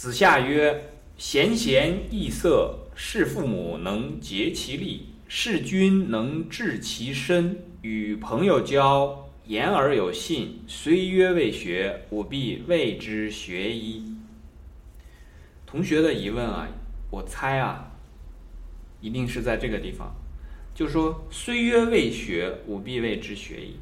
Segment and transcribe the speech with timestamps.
[0.00, 0.82] 子夏曰
[1.18, 7.62] ：“贤贤易色，事父母能竭其力，事君能治其身。
[7.82, 10.62] 与朋友交，言而有信。
[10.66, 14.02] 虽曰未学，吾必谓之学矣。”
[15.68, 16.66] 同学的疑问啊，
[17.10, 17.92] 我猜啊，
[19.02, 20.16] 一定是在这个地方，
[20.74, 23.76] 就是说“虽曰未学，吾必谓之学矣”。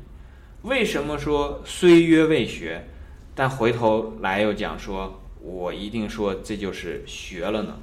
[0.62, 2.88] 为什么说“虽曰未学”，
[3.36, 7.78] 但回头来又讲说“我一定说这就是学了呢”？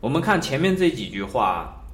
[0.00, 1.84] 我们看前面这几句话，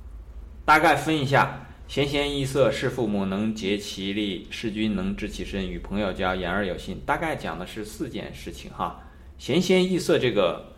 [0.64, 9.02] 大概分一下：“贤贤易色，事父母能竭其力，事君能治其身，与朋友交，言而有信。”大概讲的是四件事情哈。
[9.38, 10.72] 贤贤易色这个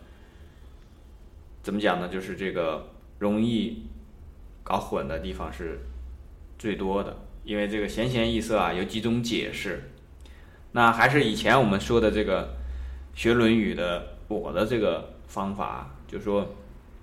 [1.63, 2.07] 怎么讲呢？
[2.07, 3.87] 就是这个容易
[4.63, 5.79] 搞混的地方是
[6.57, 9.91] 最多的，因为这个贤贤易色啊有几种解释。
[10.71, 12.55] 那还是以前我们说的这个
[13.13, 16.47] 学《论语》的我的这个方法，就说，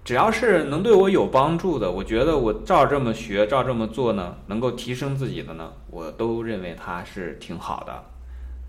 [0.04, 8.04] 只要是能对我有帮助的，我觉得我照这么学，照这么做呢，能够提升自己的呢，我都认为它是挺好的。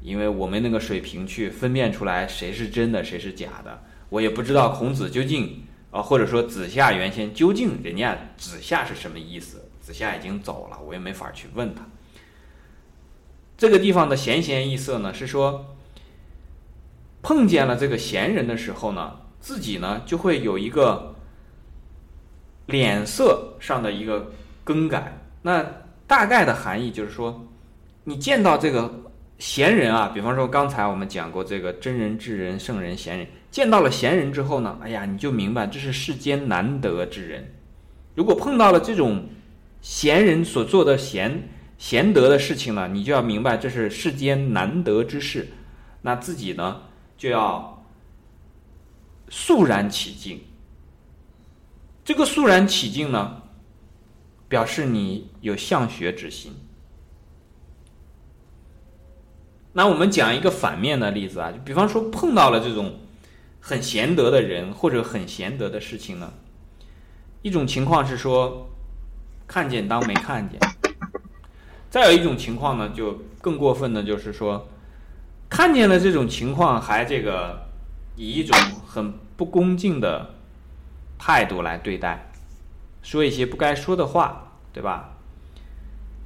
[0.01, 9.67] 因为我没那个水平去分辨出来谁是真的，谁是假的，我也不知道孔子究竟啊，或者说子夏原先究竟人家子夏是什么意思？
[9.81, 11.81] 子夏已经走了，我也没法去问他。
[13.57, 15.75] 这个地方的闲闲易色呢，是说
[17.21, 21.15] 碰见了这个闲人的时候呢，自己呢就会有一个
[22.65, 24.31] 脸色上的一个
[24.63, 25.19] 更改。
[25.41, 25.65] 那
[26.07, 27.45] 大概的含义就是说，
[28.03, 29.01] 你见到这个。
[29.37, 37.53] 贤人啊，比方说刚才我们讲过这个真人、智人、圣人、贤人，见到了贤人之后呢，哎呀，你就明白这是世间难得之人。
[38.15, 39.27] 如果碰到了这种
[39.81, 41.49] 贤人所做的贤
[41.85, 45.49] 贤德的事情呢，你就要明白这是世间难得之事。
[46.01, 46.81] 那自己呢，
[47.15, 47.85] 就要
[49.29, 50.41] 肃然起敬。
[52.03, 53.43] 这个肃然起敬呢，
[54.49, 56.55] 表示你有向学之心。
[59.71, 62.95] 那我们讲一个反面的例子啊，就比方说碰到了这种
[63.59, 66.33] 很贤德的人或者很贤德的事情呢，
[67.43, 68.67] 一种情况是说
[69.45, 70.59] 看见当没看见，
[71.95, 74.67] 再有一种情况呢，就更过分的就是说
[75.47, 77.69] 看见了这种情况还这个
[78.17, 78.53] 以一种
[78.85, 80.31] 很不恭敬的
[81.17, 82.29] 态度来对待，
[83.01, 85.15] 说一些不该说的话，对吧？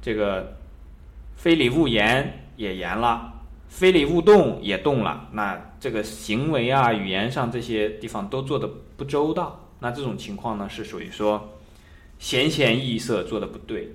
[0.02, 0.56] 这个
[1.36, 3.34] 非礼勿言也言了。
[3.68, 11.50] 非礼勿动也动了，那这个行为啊、语言上这些地方都做的不周到，那这种情况呢是属于说
[12.18, 13.94] 闲闲易色做的不对。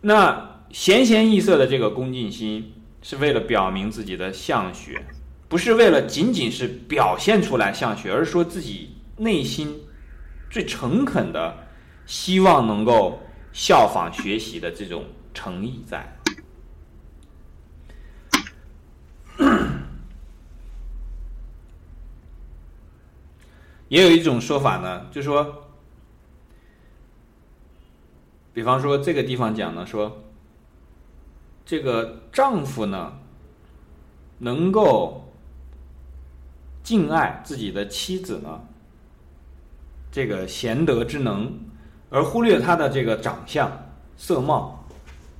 [0.00, 5.04] 那闲闲易色的这个恭敬心是为了表明自己的相学，
[5.48, 9.80] 不是为了仅仅是表现出来相学，而是说自己内心
[10.50, 11.66] 最诚恳的
[12.04, 13.20] 希望能够
[13.52, 16.14] 效仿学习的这种诚意在。
[23.88, 25.64] 也有一种说法呢，就说，
[28.52, 30.24] 比方说这个地方讲呢，说
[31.68, 33.12] 这个丈夫呢，
[34.38, 35.30] 能够
[36.82, 38.58] 敬爱自己的妻子呢，
[40.10, 41.52] 这个贤德之能，
[42.08, 43.70] 而忽略他的这个长相
[44.16, 44.82] 色貌，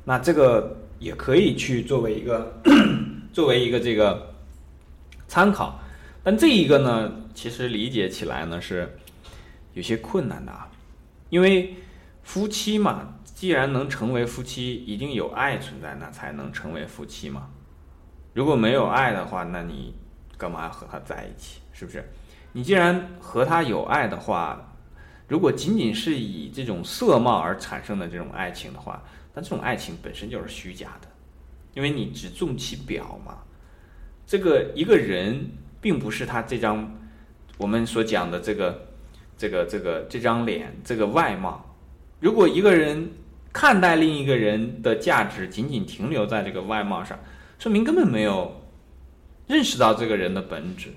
[0.04, 2.60] 那这个也可以去作为一个
[3.32, 4.34] 作为一个这个
[5.26, 5.80] 参考。
[6.22, 8.98] 但这一个呢，其实理解起来呢是
[9.72, 10.68] 有些困难的啊，
[11.30, 11.74] 因为
[12.28, 17.48] 夫妻嘛，既然能成为夫妻，一定有爱存在，那才能成为夫妻嘛。
[18.34, 19.94] 如果没有爱的话，那你
[20.36, 21.62] 干嘛要和他在一起？
[21.72, 22.06] 是不是？
[22.52, 24.76] 你既然和他有爱的话，
[25.26, 29.02] 如果仅仅是以这种色貌而产生的这种爱情的话，
[29.32, 31.08] 那这种爱情本身就是虚假的，
[31.72, 33.38] 因为你只重其表嘛。
[34.26, 35.50] 这个一个人。
[35.80, 36.92] 并不是他这张
[37.56, 38.88] 我们所讲的这个
[39.36, 41.64] 这个这个这张脸这个外貌。
[42.20, 43.10] 如果一个人
[43.52, 47.18] 看待另一个人的价值仅仅停留在这个外貌上，
[47.58, 48.62] 说明根本没有
[49.46, 50.90] 认识到这个人的本质。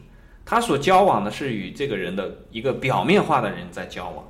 [0.45, 4.25] 他所交往的是与这个人的一个表面化的人在交往。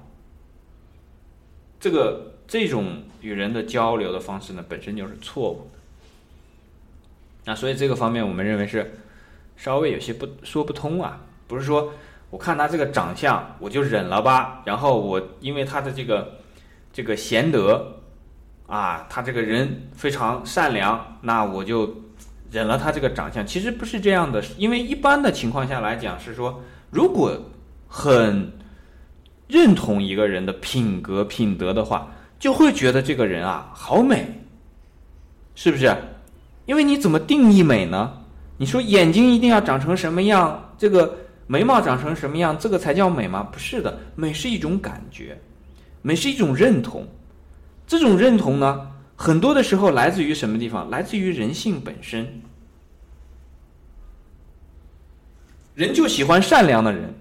[1.79, 5.79] 这个这种与人的交流的方式呢，本身就是错误的。
[7.45, 8.93] 那所以这个方面，我们认为是。
[9.57, 11.93] 稍微有些不说不通啊，不是说
[12.31, 16.39] 我看他这个长相我就忍了吧，然后我因为他的这个
[16.93, 17.99] 这个贤德
[18.67, 21.93] 啊，他这个人非常善良，那我就
[22.49, 27.37] 忍了他这个长相，其实不是这样的，因为一般的情况下来讲是说，如果
[27.87, 28.51] 很
[29.47, 32.09] 认同一个人的品格品德的话，
[32.39, 34.25] 就会觉得这个人啊好美，
[35.55, 35.95] 是不是？
[36.65, 38.13] 因为你怎么定义美呢？
[38.57, 41.17] 你说眼睛一定要长成什么样，这个
[41.47, 43.43] 眉毛长成什么样，这个才叫美吗？
[43.51, 45.37] 不是的，美是一种感觉，
[46.01, 47.07] 美是一种认同，
[47.85, 48.91] 这种认同呢？
[49.15, 50.89] 很多的时候来自于什么地方？
[50.89, 52.41] 来自于人性本身。
[55.75, 57.13] 人就喜欢善良的人，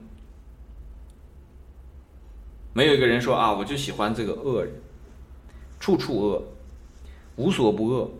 [2.72, 4.72] 没有一个人说啊，我就喜欢这个恶人，
[5.78, 6.42] 处处恶，
[7.36, 8.10] 无所不恶。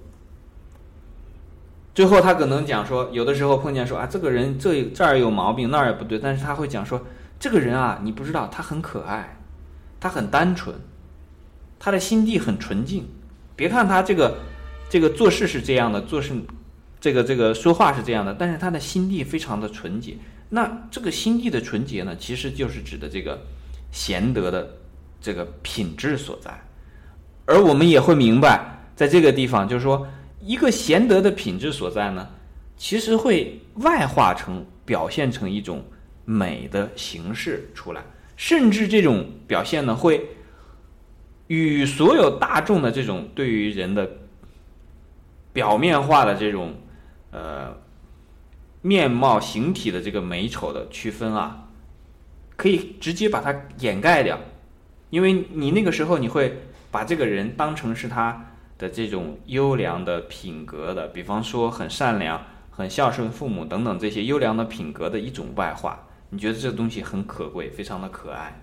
[1.94, 7.02] 最后他可能讲说，有的时候碰见说啊，这个人这这儿有毛病，那儿也不对，但是他会讲说，
[7.38, 9.39] 这个人啊，你不知道，他很可爱，
[10.00, 10.74] 他很单纯，
[11.78, 13.06] 他的心地很纯净。
[13.54, 14.38] 别看他这个，
[14.88, 16.32] 这个做事是这样的，做事，
[16.98, 20.16] 这个这个说话是这样的，但是他的心地非常的纯洁。
[20.48, 23.40] 那这个心地的纯洁呢，其实就是指的这个
[23.92, 24.68] 贤德的
[25.20, 26.50] 这个品质所在。
[27.44, 30.06] 而我们也会明白，在这个地方，就是说，
[30.40, 32.26] 一个贤德的品质所在呢，
[32.76, 35.84] 其实会外化成表现成一种
[36.24, 38.02] 美的形式出来，
[38.40, 40.26] 甚至这种表现呢会。
[41.48, 44.08] 与所有大众的这种对于人的
[45.52, 46.76] 表面化的这种
[47.32, 47.76] 呃
[48.82, 51.68] 面貌形体的这个美丑的区分啊，
[52.56, 54.38] 可以直接把它掩盖掉，
[55.10, 56.60] 因为你那个时候你会
[56.92, 58.46] 把这个人当成是他
[58.78, 62.40] 的这种优良的品格的，比方说很善良、
[62.70, 68.62] 很孝顺父母等等这些优良的品格的一种外化，你觉得这东西很可贵，非常的可爱，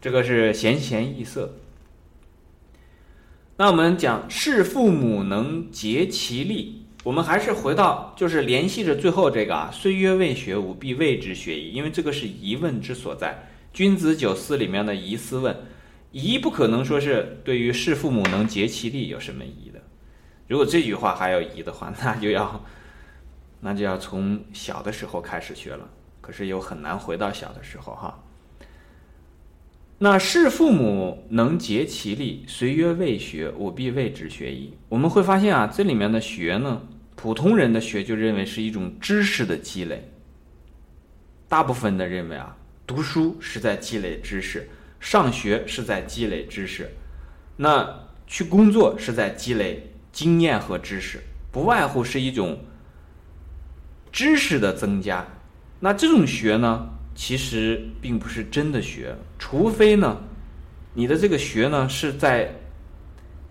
[0.00, 1.56] 这个是贤贤易色。
[3.56, 11.72] 那我们讲事父母能竭其力，我们还是回到就是联系着最后这个啊，虽曰未学，吾必谓之学矣。
[11.72, 13.46] 因为这个是疑问之所在。
[13.72, 15.56] 君子九思里面的疑思问，
[16.10, 19.80] 疑不可能说是对于事父母能竭其力有什么疑的。
[20.48, 22.64] 如果这句话还有疑的话，那就要
[23.60, 25.88] 那就要从小的时候开始学了。
[26.30, 28.22] 可是又很难回到小的时候哈。
[29.98, 34.72] 那是父母能竭其力，虽曰未学，我必谓之学矣。
[34.88, 36.82] 我们会发现啊，这里面的学呢，
[37.16, 40.08] 普通人的学就认为是一种知识的积累。
[41.48, 42.56] 大部分的认为啊，
[42.86, 46.88] 读书是在积累知识，上学是在积累知识，
[47.56, 51.18] 那去工作是在积累经验和知识，
[51.50, 52.56] 不外乎是一种
[54.12, 55.26] 知识的增加。
[55.80, 56.88] 那这种学呢？
[57.12, 60.16] 其实并不是真的学，除非呢，
[60.94, 62.50] 你的这个学呢是在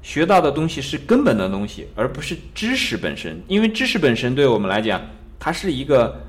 [0.01, 3.39] 学到的东西是根本的东西，而不是知识本身。
[3.47, 4.99] 因为知识本身对我们来讲，
[5.37, 6.19] 它是一个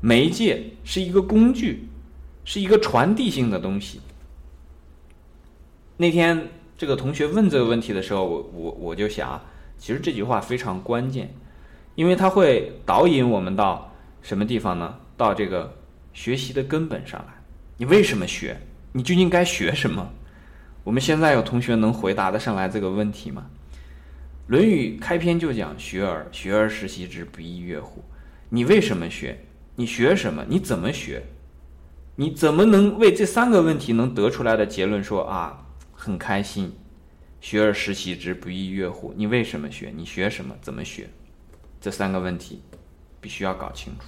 [0.00, 1.86] 媒介，是一个工具，
[2.44, 4.00] 是一个传递性的东西。
[5.96, 9.44] 那天这个同学问这个问题的时候，我我我就想啊，
[9.78, 11.32] 其实这句话非常关键，
[11.94, 14.96] 因为它会导引我们到什么地方呢？
[15.20, 15.76] 到这个。
[16.12, 17.34] 学习的根本上来，
[17.76, 18.60] 你为什么学？
[18.92, 20.12] 你究竟该学什么？
[20.82, 23.46] 我们现在有同学能回答得上来这个问题吗？
[24.50, 28.02] 《论语》开篇就讲“学而学而时习之，不亦说乎？”
[28.50, 29.38] 你为什么学？
[29.76, 30.44] 你学什么？
[30.48, 31.22] 你怎么学？
[32.16, 36.76] 你怎么能为这三个问题能得出来的结论说啊，很开心？
[37.40, 39.14] 学而时习之，不亦说乎？
[39.16, 39.92] 你为什么学？
[39.96, 40.56] 你学什么？
[40.60, 41.08] 怎么学？
[41.80, 42.62] 这三个问题
[43.20, 44.06] 必须要搞清楚。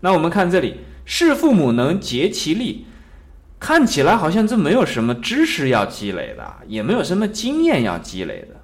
[0.00, 2.86] 那我们看这里，是父母能竭其力，
[3.58, 8.60] 看起来好像这没有什么知识要积累的，也没有什么经验要积累的，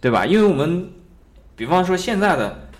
[0.00, 0.24] 对吧？
[0.24, 0.90] 因为我们，
[1.54, 2.70] 比方说现在的，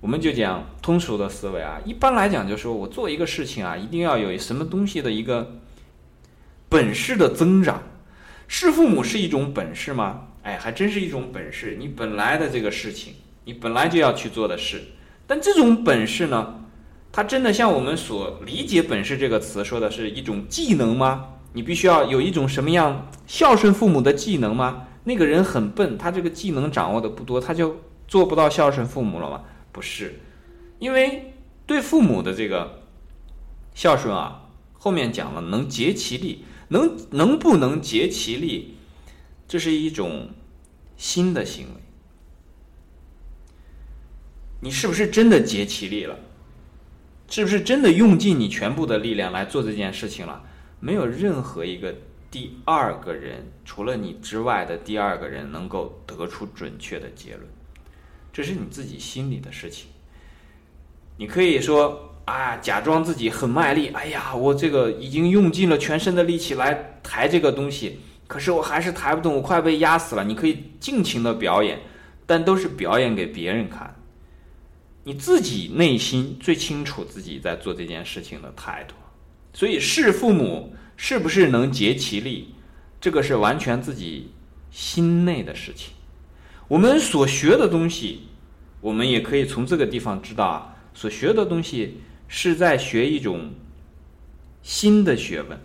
[0.00, 5.56] 我们就讲通俗的思维啊，一般来讲就说我做一个事情啊，一定要有什么东西的一个
[6.68, 7.82] 本事的增长。
[8.46, 10.26] 是父母是一种本事吗？
[10.42, 11.76] 哎，还真是一种本事。
[11.78, 14.82] 你本来的这个事情，你本来就要去做的事，
[15.26, 16.56] 但这种本事呢？
[17.12, 21.34] 它真的像我们所理解“本事”这个词说的是一种技能吗？
[21.52, 24.86] 你必须要有一种什么样孝顺父母的技能吗？
[25.02, 29.42] 那个人很笨，他这个技能掌握的不多，他就做不到孝顺父母了吗？
[29.72, 30.20] 不是，
[30.78, 31.34] 因为
[31.66, 32.82] 对父母的这个
[33.74, 38.76] 孝顺啊，后面讲了能竭其力，能能不能竭其力，
[39.48, 40.28] 这是一种
[40.96, 41.80] 新的行为。
[44.60, 46.16] 你是不是真的竭其力了？
[47.30, 50.42] 是不是真的用尽你全部的力量来做这件事情了？
[50.80, 51.94] 没有任何一个
[52.28, 57.42] 第二个人，除了你之外的第二个人能够得出准确的结论。
[58.32, 59.88] 这是你自己心里的事情。
[61.16, 70.24] 你可以说啊，假装自己很卖力，哎呀，我这个已经用尽了全身的力气来抬这个东西，可是我还是抬不动，我快被压死了。
[70.24, 71.78] 你可以尽情的表演，
[72.26, 73.94] 但都是表演给别人看。
[75.02, 78.94] 你自己内心最清楚自己在做这件事情的态度。
[79.52, 82.54] 所以，是父母是不是能竭其力，
[83.00, 84.30] 这个是完全自己
[84.70, 85.92] 心内的事情。
[86.68, 88.20] 我们所学的东西，
[88.80, 90.76] 我们也可以从这个地方知道啊。
[90.94, 93.50] 所学的东西是在学一种
[94.62, 95.58] 新的学问。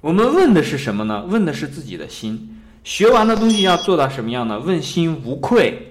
[0.00, 1.24] 我们问的是什么呢？
[1.24, 2.60] 问的是自己的心。
[2.84, 4.58] 学完的东西要做到什么样呢？
[4.58, 5.85] 问心无愧。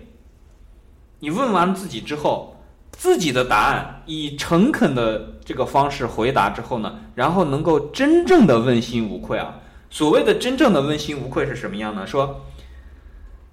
[1.25, 2.55] 你问完自己之后，
[2.91, 9.59] 自己的答案以诚恳的这个方式回答之后呢，然后能够真正的问心无愧啊。
[9.89, 12.05] 所谓的真正的问心无愧是什么样呢？
[12.05, 12.45] 说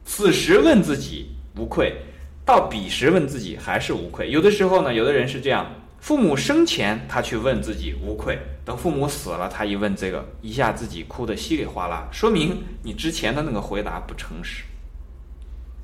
[0.05, 1.97] 此时问自己无愧。
[2.45, 4.31] 到彼时问自己还是无愧。
[4.31, 5.65] 有的时候呢，有的人是这样：
[5.99, 14.63] 父母生前他去问自己无愧，等父母死了，他一问这个，一下自己哭得稀里哗啦，说明你之前的那个回答不诚实。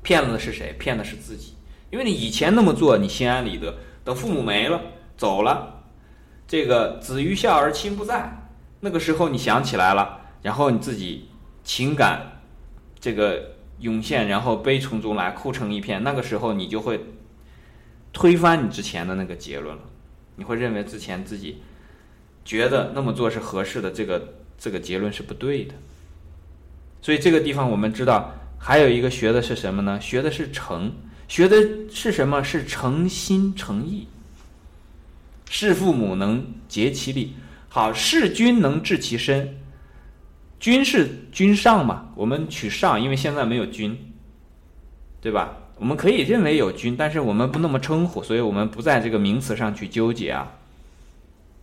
[0.03, 0.75] 骗了的是谁？
[0.77, 1.53] 骗的是自己，
[1.91, 3.77] 因为你以前那么做，你心安理得。
[4.03, 4.81] 等父母没了，
[5.17, 5.83] 走了，
[6.47, 8.47] 这个子欲孝而亲不在，
[8.79, 11.29] 那个时候你想起来了，然后你自己
[11.63, 12.41] 情感
[12.99, 13.57] 这个。
[13.79, 16.03] 涌现，然后悲从中来，哭成一片。
[16.03, 16.99] 那个时候，你就会
[18.11, 19.83] 推翻你之前的那个结论了。
[20.35, 21.63] 你会认为之前自己
[22.43, 25.75] 觉得那么做是合适的，这个这个结论是不对的。
[27.01, 29.97] 所以这个地方我们知道，还有一个学的是什么呢？
[30.01, 30.91] 学的是诚，
[31.29, 31.55] 学的
[31.91, 32.43] 是什么？
[32.43, 34.07] 是诚心诚意。
[35.47, 37.35] 事父母能竭其力，
[37.69, 39.57] 好事君能治其身。
[40.59, 42.09] 君是君上嘛？
[42.15, 44.11] 我们取上，因为现在没有君，
[45.21, 45.55] 对吧？
[45.77, 50.51] 我们可以认为有君，但是我们不那么称呼，所以我们不在这个名词上去纠结啊。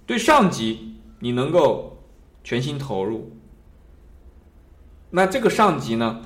[0.07, 2.03] 对上级，你能够
[2.45, 3.37] 全心投入。
[5.11, 6.23] 那这个上级呢？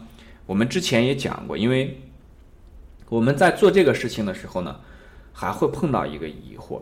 [0.47, 2.01] 我们之前也讲过，因为
[3.11, 4.81] 我们在做这个事情的时候呢，
[5.35, 6.81] 还会碰到一个疑惑：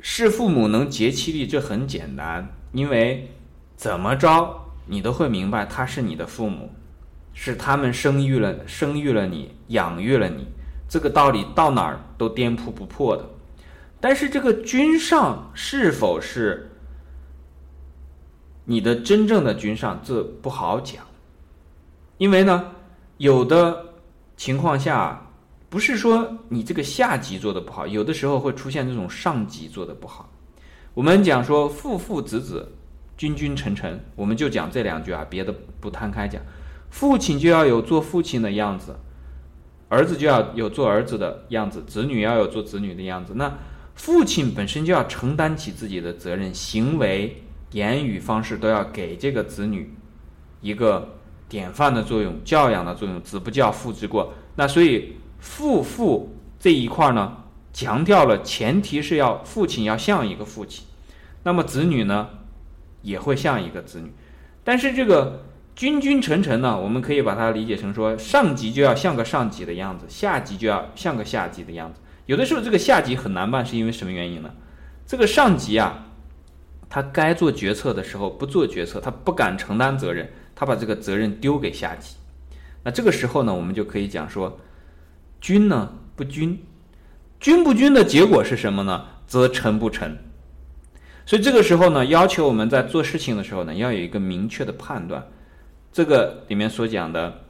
[0.00, 3.30] 是父母能竭其力，这很简单，因为。
[3.76, 6.72] 怎么着，你都会明白，他是你的父母，
[7.32, 10.48] 是他们生育了、生育了你、养育了你，
[10.88, 13.24] 这个道理到哪儿都颠扑不破的。
[14.00, 16.72] 但是这个君上是否是
[18.64, 21.04] 你的真正的君上，这不好讲。
[22.16, 22.72] 因为呢，
[23.18, 23.87] 有的
[24.38, 25.20] 情况下，
[25.68, 30.32] 不是说你这个下级做的不好，有的时候会出现这种上级做的不好。
[30.94, 32.72] 我们讲说父父子子。
[33.18, 36.40] 君君臣臣，我们就讲这两句啊，别的不摊开讲。
[36.88, 38.94] 父亲就要有做父亲的样子，
[39.88, 43.32] 儿子就要有做儿子的样子，子女要有做子女的样子。
[43.34, 43.52] 那
[43.96, 47.42] 父亲本身就要承担起自己的责任，行为、
[47.72, 49.92] 言语方式都要给这个子女
[50.60, 51.17] 一个
[51.48, 53.20] 典范的作用、教养的作用。
[53.22, 54.34] 子不教，父之过。
[54.56, 57.36] 那所以父父这一块呢，
[57.72, 60.84] 强调了前提是要父亲要像一个父亲，
[61.42, 62.28] 那么子女呢？
[63.00, 64.12] 也会像一个子女，
[64.64, 65.44] 但是这个
[65.76, 72.00] 君君臣臣呢，我们可以把它理解成说，上级就要像个上级的样子，下级就要像个下级的样子。
[72.26, 74.50] 有的时候这个下级很难办，是因为什么原因呢？
[75.06, 76.06] 这个上级啊，
[76.90, 82.16] 他该做决策的时候不做决策，他不敢承担责任，他把这个责任丢给下级。
[82.82, 84.58] 那这个时候呢，我们就可以讲说，
[85.40, 86.60] 君呢不君，
[87.38, 89.04] 君不君的结果是什么呢？
[89.28, 90.18] 则臣不臣。
[91.24, 95.24] 所以这个时候呢，要求我们在做事情的时候呢，要有一个明确的判断。
[95.92, 97.44] 这个里面所讲的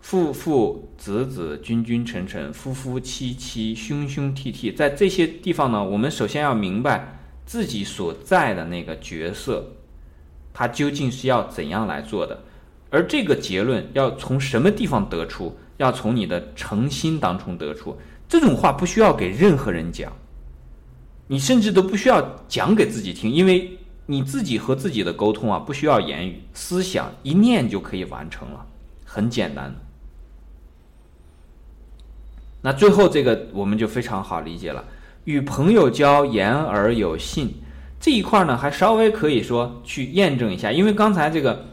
[0.00, 9.72] 父父子子、君君臣臣、夫夫妻妻、兄兄弟弟，在这些地方呢，我们首先要明白自己所在的那个角色，
[10.52, 12.42] 他究竟是要怎样来做的。
[12.90, 15.56] 而这个结论要从什么地方得出？
[15.76, 17.96] 要从你的诚心当中得出。
[18.28, 20.12] 这种话不需要给任何人讲。
[21.26, 28.66] 你甚至都不需要讲给自己听，因为你自己和自己的沟通啊，不需要言语，思想一念就可以完成了，
[29.04, 29.74] 很简单。
[32.60, 34.84] 那最后这个我们就非常好理解了，
[35.24, 37.54] 与朋友交言而有信
[38.00, 41.66] 这一块呢，还稍微可以说去验证一下，因为刚才这个，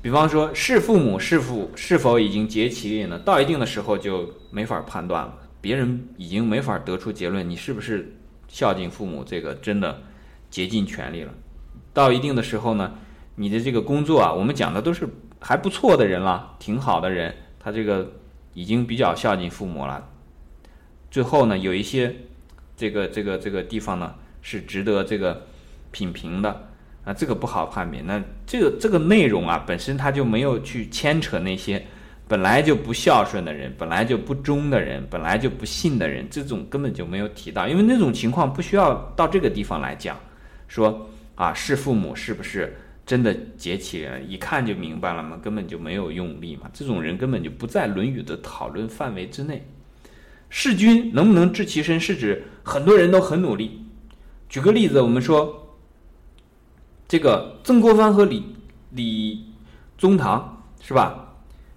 [0.00, 3.18] 比方说是父母是否是否已经结其力呢？
[3.18, 8.14] 到一定的时候就没法判断了，别人已经没法得出结论，你是不是？
[8.46, 10.02] 孝敬父母，这个真的
[10.50, 11.32] 竭尽全力了。
[11.92, 12.94] 到一定的时候呢，
[13.36, 15.08] 你的这个工作啊，我们讲的都是
[15.40, 17.32] 还不错的人了，挺好的人。
[17.60, 18.12] 他这个
[18.54, 20.08] 已经比较孝敬父母了。
[21.10, 22.14] 最后呢，有一些
[22.76, 25.46] 这个这个这个地方呢是值得这个
[25.90, 26.68] 品评的
[27.04, 28.00] 啊，这个不好判别。
[28.02, 31.84] 那这个这个内容啊，本身他就没有去牵扯那些
[32.28, 40.16] 本来就不孝顺的人，本来就不忠的人，本来就不信的人，这种根本就没有提到，因为那种情况不需要到这个地方来讲，
[40.68, 42.76] 说啊是父母是不是？
[43.06, 46.70] 真的结起人，一看就明白了嘛，根本就没有用力嘛。
[46.72, 49.66] 这种人根本就不在《论语》的讨论范围之内。
[50.48, 53.84] 弑君能不能治其身，是指很多人都很努力。
[54.50, 55.78] 举个例子，我们说
[57.08, 58.44] 这个曾国藩和李
[58.90, 59.46] 李
[59.96, 61.34] 宗棠是吧？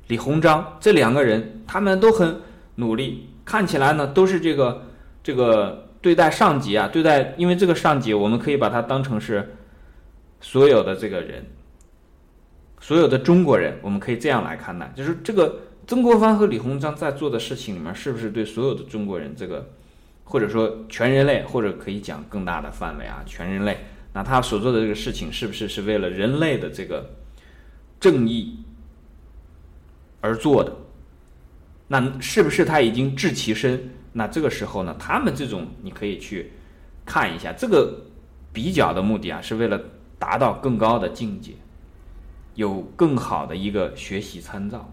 [0.08, 2.42] 李鸿章这两个人，他们都很
[2.75, 4.88] 努力，看起来呢都是这个
[5.24, 9.56] 这个对待上级啊，对待，因为这个上级，我们可以把它当成是。
[10.46, 11.46] 所有的这个人，
[12.82, 19.70] 所有的中国人，我们可以这样来看待，就是这个曾国藩和李鸿章在做的事情里面，是不是对所有的中国人，这个
[20.34, 23.78] 或者说全人类，或者可以讲更大的范围啊，全人类，
[24.13, 27.08] 那他所做的这个事情，是不是是为了人类的这个
[28.00, 28.58] 正义
[30.22, 30.75] 而做的？
[31.88, 33.92] 那是不是他已经治其身？
[34.13, 36.52] 那这个时候呢，他们这种你可以去
[37.06, 38.02] 看一下，这个
[38.52, 39.80] 比较的目的啊，是为了。
[40.20, 41.52] 达到更高的境界，
[42.56, 44.90] 有更好的一个学习参照。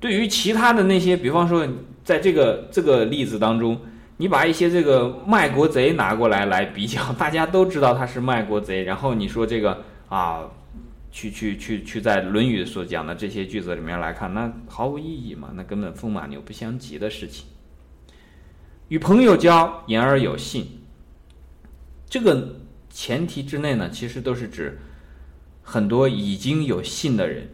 [0.00, 1.68] 对于其他的那些，比方说，
[2.04, 3.78] 在这个这个例子当中，
[4.18, 8.82] 你把一些这个卖国贼拿过来来比较， 大家都知道他是卖国贼。
[8.82, 10.42] 然后你说这个啊，
[11.10, 15.50] 去去去去，在《论语》所讲的这些句子里面来看，那毫无意义嘛？
[15.54, 17.46] 那根本风马牛不相及的事情。
[18.88, 20.66] 与朋友交，言而有信，
[22.06, 22.56] 这个。
[22.90, 24.76] 前提之内呢，其实都是指
[25.62, 27.46] 很多已经有信的人。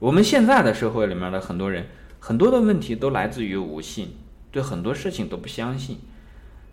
[0.00, 1.86] 我们现在的社会里面的很多人，
[2.18, 4.08] 很多的问题都来自于无信，
[4.50, 5.98] 对很多事情都不相信。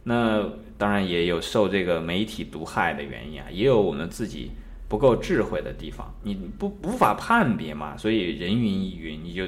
[0.03, 0.43] 那
[0.77, 4.51] 当然也有受这个媒体毒害的原因啊，也有我们自己
[4.87, 9.47] 不够智慧的地方，你不无法判别嘛，所以人云亦云，你就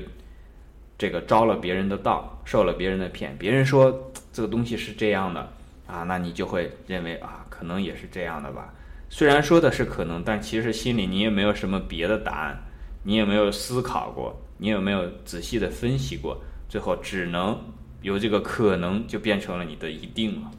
[0.97, 3.35] 这个招了别人的道，受了别人的骗。
[3.37, 5.51] 别人说这个东西是这样的
[5.85, 7.45] 啊，那你就会认为啊。
[7.49, 8.71] 可能也是这样的吧，
[9.09, 12.65] 虽然说的是可能，但其实心里你也没有什么别的答案，
[13.01, 17.59] 你也没有思考过，你也没有仔细的分析过，最后只能
[18.01, 20.51] 由这个可能就变成了你的一定了。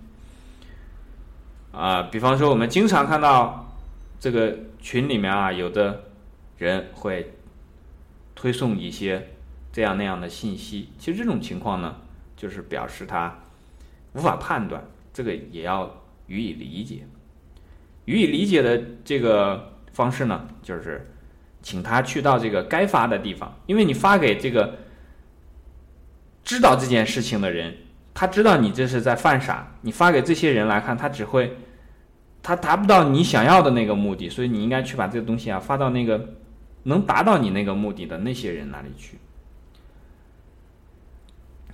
[1.73, 3.77] 啊，比方说我们经常看到
[4.21, 6.05] 这个群里面啊，有的
[6.59, 7.35] 人会
[8.35, 9.31] 推送一些
[9.73, 11.97] 这样那样的信息，其实这种情况呢，
[12.37, 13.39] 就是表示他
[14.13, 16.03] 无法判断，这个也要。
[16.29, 17.07] 予以理解，
[18.05, 21.11] 予以理解的这个方式呢，就是
[21.63, 24.77] 请他去到这个该发的地方，因为你发给这个
[26.49, 27.77] 知道这件事情的人，
[28.15, 31.55] 他知道你这是在犯傻，你发给这些人来看，他只会
[32.43, 36.27] 他达不到你想要的那个目的，所以你应该去把这个东西啊发到那个
[36.85, 39.19] 能达到你那个目的的那些人那里去。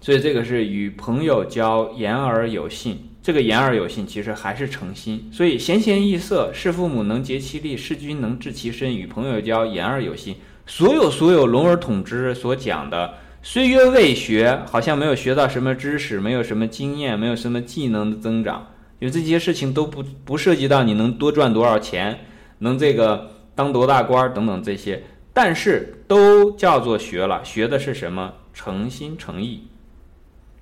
[0.01, 3.11] 所以这个是与朋友交，言而有信。
[3.23, 5.31] 这个言而有信，其实还是诚心。
[5.33, 8.93] 所以贤贤易色，事父母能竭其力，事君能治其身。
[8.93, 10.35] 与朋友交，言而有信。
[10.67, 13.15] 所有所有龙而统之所讲的，
[13.47, 18.69] 虽曰未学，好像没有学到什么知识，没有什么经验，没有什么技能的增长，
[19.01, 22.21] 因为这些事情都不不涉及到你能多赚多少钱，
[22.61, 25.03] 能这个当多大官等等这些，
[25.35, 27.45] 但是都叫做学了。
[27.45, 28.33] 学的是什么？
[28.55, 29.69] 诚心诚意。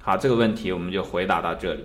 [0.01, 1.85] 好，这个问题我们就回答到这里。